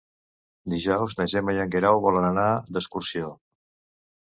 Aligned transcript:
Dijous 0.73 1.15
na 1.19 1.27
Gemma 1.35 1.55
i 1.59 1.61
en 1.65 1.75
Guerau 1.77 2.03
volen 2.07 2.27
anar 2.33 2.49
d'excursió. 2.79 3.33